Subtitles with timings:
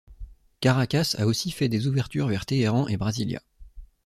[0.61, 3.43] Caracas a aussi fait des ouvertures vers Téhéran et Brasilia.